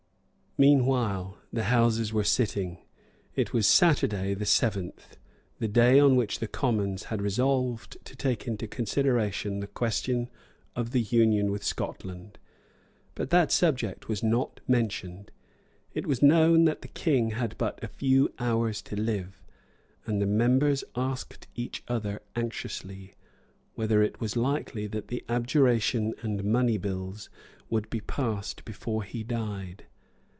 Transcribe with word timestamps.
Meanwhile 0.57 1.37
the 1.53 1.63
Houses 1.63 2.11
were 2.11 2.25
sitting. 2.25 2.79
It 3.37 3.53
was 3.53 3.65
Saturday, 3.65 4.33
the 4.33 4.45
seventh, 4.45 5.15
the 5.59 5.69
day 5.69 5.97
on 5.97 6.17
which 6.17 6.39
the 6.39 6.47
Commons 6.49 7.03
had 7.03 7.21
resolved 7.21 7.95
to 8.03 8.17
take 8.17 8.47
into 8.49 8.67
consideration 8.67 9.61
the 9.61 9.67
question 9.67 10.29
of 10.75 10.91
the 10.91 10.99
union 11.03 11.51
with 11.51 11.63
Scotland. 11.63 12.37
But 13.15 13.29
that 13.29 13.49
subject 13.49 14.09
was 14.09 14.23
not 14.23 14.59
mentioned. 14.67 15.31
It 15.93 16.05
was 16.05 16.21
known 16.21 16.65
that 16.65 16.81
the 16.81 16.89
King 16.89 17.29
had 17.31 17.57
but 17.57 17.81
a 17.81 17.87
few 17.87 18.33
hours 18.37 18.81
to 18.83 18.97
live; 18.99 19.41
and 20.05 20.21
the 20.21 20.27
members 20.27 20.83
asked 20.97 21.47
each 21.55 21.81
other 21.87 22.21
anxiously 22.35 23.15
whether 23.75 24.03
it 24.03 24.19
was 24.19 24.35
likely 24.35 24.85
that 24.87 25.07
the 25.07 25.23
Abjuration 25.29 26.13
and 26.21 26.43
money 26.43 26.77
bills 26.77 27.29
would 27.69 27.89
be 27.89 28.01
passed 28.01 28.65
before 28.65 29.03
he 29.03 29.23
died. 29.23 29.85